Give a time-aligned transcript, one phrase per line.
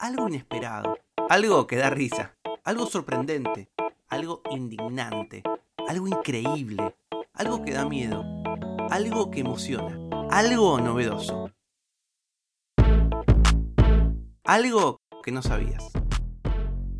[0.00, 0.98] algo inesperado,
[1.28, 3.68] algo que da risa, algo sorprendente,
[4.08, 5.42] algo indignante,
[5.88, 6.94] algo increíble,
[7.32, 8.24] algo que da miedo,
[8.90, 9.98] algo que emociona,
[10.30, 11.50] algo novedoso.
[14.44, 15.90] Algo que no sabías.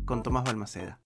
[0.05, 0.99] Con Tomás Balmaceda.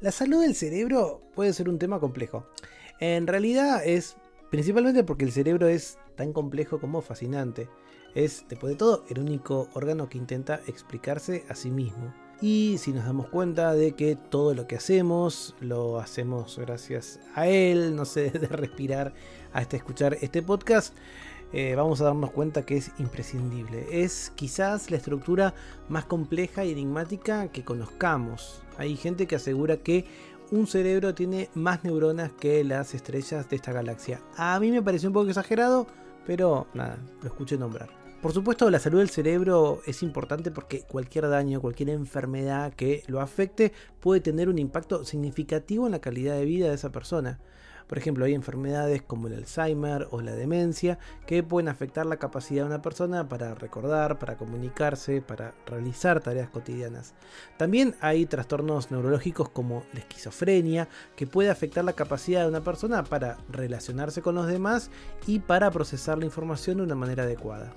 [0.00, 2.46] La salud del cerebro puede ser un tema complejo.
[3.00, 4.16] En realidad es
[4.50, 7.68] principalmente porque el cerebro es tan complejo como fascinante.
[8.14, 12.12] Es, después de todo, el único órgano que intenta explicarse a sí mismo.
[12.42, 17.46] Y si nos damos cuenta de que todo lo que hacemos lo hacemos gracias a
[17.46, 19.14] él, no sé, de respirar
[19.52, 20.94] hasta escuchar este podcast,
[21.52, 23.86] eh, vamos a darnos cuenta que es imprescindible.
[23.90, 25.54] Es quizás la estructura
[25.88, 28.62] más compleja y enigmática que conozcamos.
[28.78, 30.06] Hay gente que asegura que
[30.50, 34.20] un cerebro tiene más neuronas que las estrellas de esta galaxia.
[34.36, 35.86] A mí me pareció un poco exagerado,
[36.26, 38.02] pero nada, lo escuché nombrar.
[38.22, 43.20] Por supuesto, la salud del cerebro es importante porque cualquier daño, cualquier enfermedad que lo
[43.20, 47.40] afecte puede tener un impacto significativo en la calidad de vida de esa persona.
[47.86, 52.62] Por ejemplo, hay enfermedades como el Alzheimer o la demencia que pueden afectar la capacidad
[52.62, 57.14] de una persona para recordar, para comunicarse, para realizar tareas cotidianas.
[57.56, 63.04] También hay trastornos neurológicos como la esquizofrenia que puede afectar la capacidad de una persona
[63.04, 64.90] para relacionarse con los demás
[65.26, 67.72] y para procesar la información de una manera adecuada.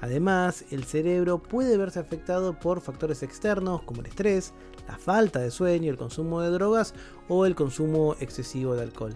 [0.00, 4.52] Además, el cerebro puede verse afectado por factores externos como el estrés,
[4.86, 6.94] la falta de sueño, el consumo de drogas
[7.28, 9.14] o el consumo excesivo de alcohol.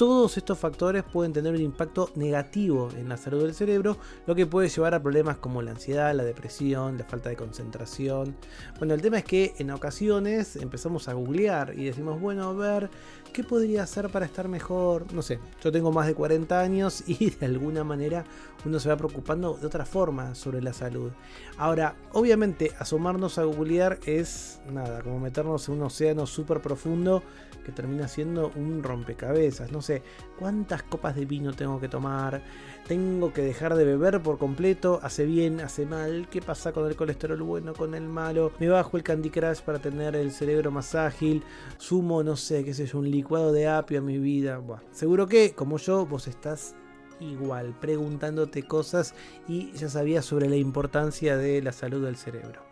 [0.00, 4.46] Todos estos factores pueden tener un impacto negativo en la salud del cerebro, lo que
[4.46, 8.34] puede llevar a problemas como la ansiedad, la depresión, la falta de concentración.
[8.78, 12.88] Bueno, el tema es que en ocasiones empezamos a googlear y decimos, bueno, a ver,
[13.34, 15.12] ¿qué podría hacer para estar mejor?
[15.12, 18.24] No sé, yo tengo más de 40 años y de alguna manera
[18.64, 21.10] uno se va preocupando de otra forma sobre la salud.
[21.58, 27.22] Ahora, obviamente, asomarnos a googlear es nada, como meternos en un océano súper profundo
[27.64, 29.70] que termina siendo un rompecabezas.
[29.72, 29.89] No sé,
[30.38, 32.42] ¿cuántas copas de vino tengo que tomar?
[32.86, 35.00] ¿Tengo que dejar de beber por completo?
[35.02, 35.60] ¿Hace bien?
[35.60, 36.28] ¿Hace mal?
[36.30, 37.74] ¿Qué pasa con el colesterol bueno?
[37.74, 38.52] ¿Con el malo?
[38.58, 41.42] ¿Me bajo el Candy Crush para tener el cerebro más ágil?
[41.78, 44.60] ¿Sumo, no sé, qué sé yo, un licuado de apio a mi vida?
[44.92, 46.74] seguro que, como yo, vos estás
[47.20, 49.14] igual, preguntándote cosas
[49.46, 52.62] y ya sabías sobre la importancia de la salud del cerebro.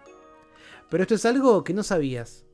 [0.88, 2.44] Pero esto es algo que no sabías.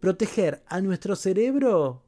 [0.00, 2.02] Proteger a nuestro cerebro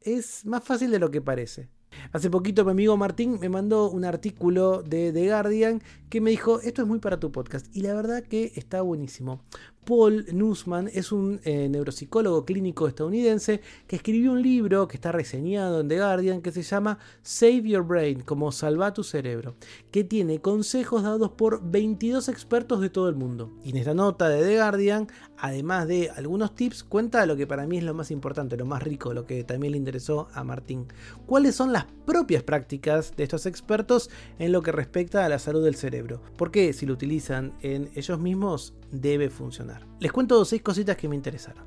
[0.00, 1.68] es más fácil de lo que parece.
[2.12, 6.60] Hace poquito mi amigo Martín me mandó un artículo de The Guardian que me dijo,
[6.60, 7.66] esto es muy para tu podcast.
[7.74, 9.42] Y la verdad que está buenísimo.
[9.90, 15.80] Paul Nussman es un eh, neuropsicólogo clínico estadounidense que escribió un libro que está reseñado
[15.80, 19.56] en The Guardian que se llama Save Your Brain, como salva tu cerebro,
[19.90, 23.50] que tiene consejos dados por 22 expertos de todo el mundo.
[23.64, 27.66] Y en esta nota de The Guardian, además de algunos tips, cuenta lo que para
[27.66, 30.86] mí es lo más importante, lo más rico, lo que también le interesó a Martín.
[31.26, 34.08] ¿Cuáles son las propias prácticas de estos expertos
[34.38, 36.22] en lo que respecta a la salud del cerebro?
[36.36, 39.86] Porque si lo utilizan en ellos mismos, debe funcionar.
[39.98, 41.64] Les cuento seis cositas que me interesaron.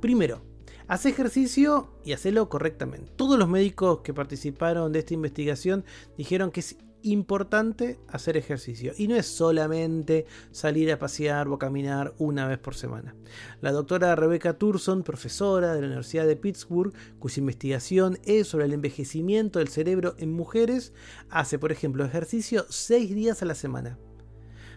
[0.00, 0.42] Primero,
[0.88, 3.12] haz ejercicio y hacelo correctamente.
[3.16, 5.84] Todos los médicos que participaron de esta investigación
[6.16, 11.58] dijeron que es importante hacer ejercicio y no es solamente salir a pasear o a
[11.58, 13.14] caminar una vez por semana.
[13.60, 18.72] La doctora Rebecca Turson, profesora de la Universidad de Pittsburgh, cuya investigación es sobre el
[18.72, 20.92] envejecimiento del cerebro en mujeres,
[21.30, 23.98] hace por ejemplo ejercicio seis días a la semana.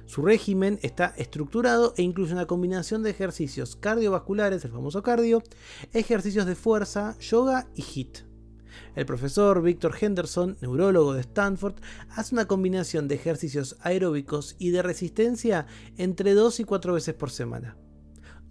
[0.05, 5.41] Su régimen está estructurado e incluye una combinación de ejercicios cardiovasculares, el famoso cardio,
[5.93, 8.19] ejercicios de fuerza, yoga y HIIT.
[8.95, 11.75] El profesor Victor Henderson, neurólogo de Stanford,
[12.09, 17.31] hace una combinación de ejercicios aeróbicos y de resistencia entre 2 y 4 veces por
[17.31, 17.77] semana.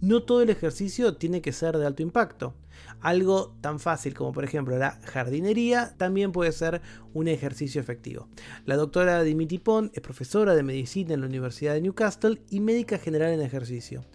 [0.01, 2.55] No todo el ejercicio tiene que ser de alto impacto.
[3.01, 6.81] Algo tan fácil como por ejemplo la jardinería también puede ser
[7.13, 8.27] un ejercicio efectivo.
[8.65, 12.97] La doctora Dimitri Pond es profesora de medicina en la Universidad de Newcastle y médica
[12.97, 14.05] general en ejercicio.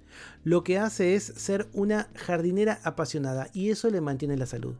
[0.44, 4.74] Lo que hace es ser una jardinera apasionada y eso le mantiene la salud.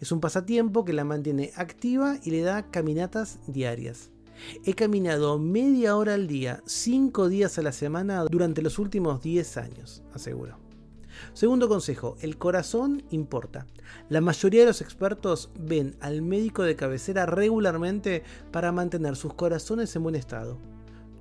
[0.00, 4.10] Es un pasatiempo que la mantiene activa y le da caminatas diarias.
[4.64, 9.56] He caminado media hora al día, 5 días a la semana durante los últimos 10
[9.58, 10.59] años, aseguro.
[11.32, 13.66] Segundo consejo, el corazón importa.
[14.08, 19.94] La mayoría de los expertos ven al médico de cabecera regularmente para mantener sus corazones
[19.96, 20.58] en buen estado.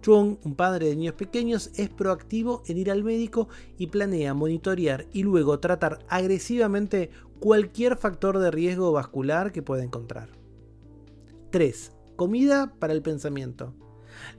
[0.02, 5.06] Chung, un padre de niños pequeños, es proactivo en ir al médico y planea monitorear
[5.12, 7.10] y luego tratar agresivamente
[7.40, 10.30] cualquier factor de riesgo vascular que pueda encontrar.
[11.52, 11.92] 3.
[12.16, 13.74] Comida para el pensamiento.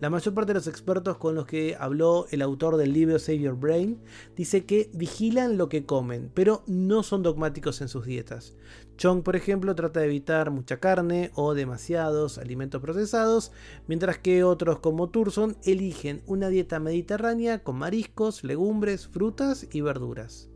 [0.00, 3.40] La mayor parte de los expertos con los que habló el autor del libro Save
[3.40, 4.00] Your Brain
[4.36, 8.54] dice que vigilan lo que comen, pero no son dogmáticos en sus dietas.
[8.96, 13.52] Chong, por ejemplo, trata de evitar mucha carne o demasiados alimentos procesados,
[13.86, 20.50] mientras que otros como Turson eligen una dieta mediterránea con mariscos, legumbres, frutas y verduras.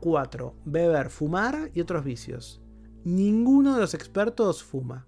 [0.00, 0.54] 4.
[0.64, 2.62] Beber, fumar y otros vicios.
[3.04, 5.06] Ninguno de los expertos fuma.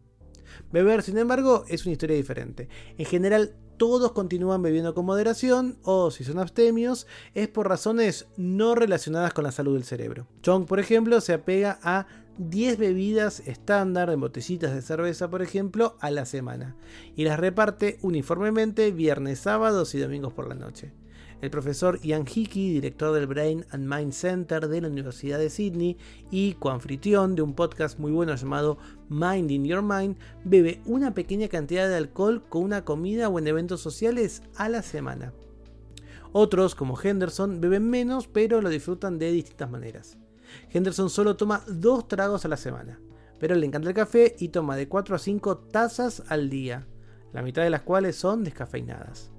[0.73, 2.69] Beber, sin embargo, es una historia diferente.
[2.99, 8.75] En general, todos continúan bebiendo con moderación o si son abstemios es por razones no
[8.75, 10.29] relacionadas con la salud del cerebro.
[10.43, 12.07] Chong, por ejemplo, se apega a
[12.39, 16.77] 10 bebidas estándar en botellitas de cerveza, por ejemplo, a la semana
[17.17, 20.93] y las reparte uniformemente viernes, sábados y domingos por la noche.
[21.43, 25.97] El profesor Ian Hickey, director del Brain and Mind Center de la Universidad de Sydney
[26.31, 28.79] y coanfitrión de un podcast muy bueno llamado
[29.09, 33.49] Mind in Your Mind, bebe una pequeña cantidad de alcohol con una comida o en
[33.49, 35.33] eventos sociales a la semana.
[36.31, 40.19] Otros, como Henderson, beben menos pero lo disfrutan de distintas maneras.
[40.71, 43.01] Henderson solo toma dos tragos a la semana,
[43.41, 46.87] pero le encanta el café y toma de 4 a 5 tazas al día,
[47.33, 49.32] la mitad de las cuales son descafeinadas.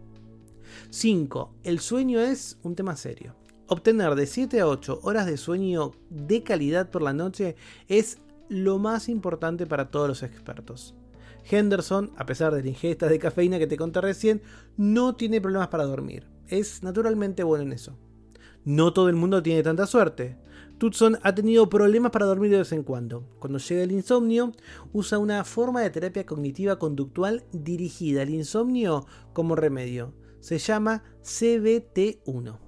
[0.90, 1.56] 5.
[1.64, 3.36] El sueño es un tema serio.
[3.68, 7.56] Obtener de 7 a 8 horas de sueño de calidad por la noche
[7.88, 10.94] es lo más importante para todos los expertos.
[11.50, 14.42] Henderson, a pesar de la ingesta de cafeína que te conté recién,
[14.78, 16.28] no tiene problemas para dormir.
[16.48, 17.98] Es naturalmente bueno en eso.
[18.66, 20.38] No todo el mundo tiene tanta suerte.
[20.78, 23.28] Tutson ha tenido problemas para dormir de vez en cuando.
[23.40, 24.52] Cuando llega el insomnio,
[24.92, 30.14] usa una forma de terapia cognitiva conductual dirigida al insomnio como remedio
[30.44, 32.60] se llama CBT1.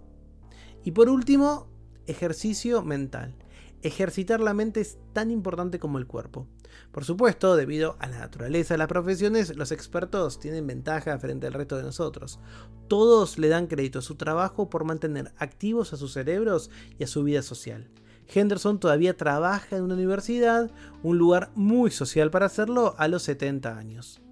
[0.86, 1.68] Y por último,
[2.07, 3.36] ejercicio mental.
[3.81, 6.48] Ejercitar la mente es tan importante como el cuerpo.
[6.94, 11.54] Por supuesto, debido a la naturaleza de las profesiones, los expertos tienen ventaja frente al
[11.54, 12.39] resto de nosotros.
[12.88, 17.07] Todos le dan crédito a su trabajo por mantener activos a sus cerebros y a
[17.07, 17.92] su vida social.
[18.33, 20.72] Henderson todavía trabaja en una universidad,
[21.04, 24.25] un lugar muy social para hacerlo, a los 70 años.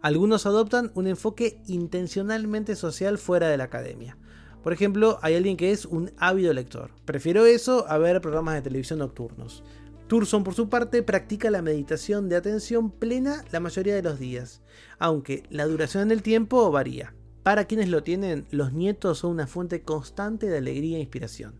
[0.00, 4.16] Algunos adoptan un enfoque intencionalmente social fuera de la academia.
[4.62, 6.90] Por ejemplo, hay alguien que es un ávido lector.
[7.04, 9.62] Prefiero eso a ver programas de televisión nocturnos.
[10.08, 14.62] Turson, por su parte, practica la meditación de atención plena la mayoría de los días,
[14.98, 17.14] aunque la duración en el tiempo varía.
[17.42, 21.54] Para quienes lo tienen, los nietos son una fuente constante de alegría e inspiración.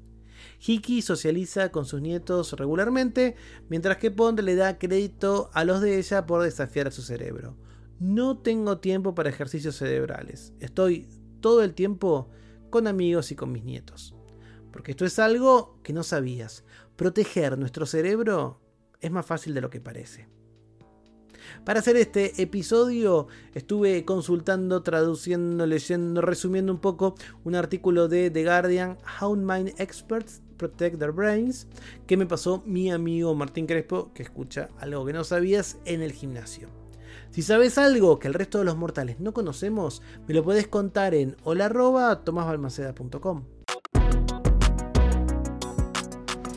[0.60, 3.36] Hickey socializa con sus nietos regularmente,
[3.68, 7.56] mientras que Pond le da crédito a los de ella por desafiar a su cerebro.
[8.00, 10.52] No tengo tiempo para ejercicios cerebrales.
[10.60, 11.08] Estoy
[11.40, 12.28] todo el tiempo
[12.70, 14.14] con amigos y con mis nietos.
[14.72, 16.64] Porque esto es algo que no sabías.
[16.96, 18.60] Proteger nuestro cerebro
[19.00, 20.28] es más fácil de lo que parece.
[21.64, 28.44] Para hacer este episodio estuve consultando, traduciendo, leyendo, resumiendo un poco un artículo de The
[28.44, 31.66] Guardian, How Mind Experts Protect Their Brains,
[32.06, 36.12] que me pasó mi amigo Martín Crespo, que escucha algo que no sabías en el
[36.12, 36.68] gimnasio.
[37.30, 41.14] Si sabes algo que el resto de los mortales no conocemos, me lo puedes contar
[41.14, 43.44] en hola.tomasbalmaceda.com.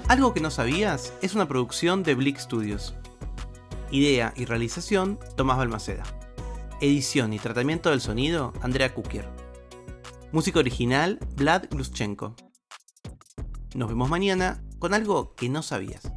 [0.07, 2.95] Algo que no sabías es una producción de Blick Studios.
[3.91, 6.03] Idea y realización, Tomás Balmaceda.
[6.81, 9.29] Edición y tratamiento del sonido, Andrea Kukier.
[10.33, 12.35] Música original, Vlad Gluschenko.
[13.73, 16.10] Nos vemos mañana con algo que no sabías.